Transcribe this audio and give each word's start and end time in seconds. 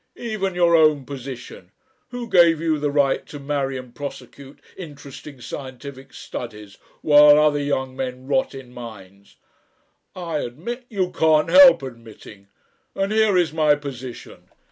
Even 0.17 0.55
your 0.55 0.75
own 0.75 1.05
position 1.05 1.69
Who 2.09 2.27
gave 2.27 2.59
you 2.59 2.79
the 2.79 2.89
right 2.89 3.23
to 3.27 3.37
marry 3.37 3.77
and 3.77 3.93
prosecute 3.93 4.57
interesting 4.75 5.39
scientific 5.41 6.11
studies 6.11 6.79
while 7.03 7.37
other 7.39 7.59
young 7.59 7.95
men 7.95 8.25
rot 8.25 8.55
in 8.55 8.73
mines?" 8.73 9.35
"I 10.15 10.39
admit" 10.39 10.85
"You 10.89 11.11
can't 11.11 11.49
help 11.49 11.83
admitting. 11.83 12.47
And 12.95 13.11
here 13.11 13.37
is 13.37 13.53
my 13.53 13.75
position. 13.75 14.49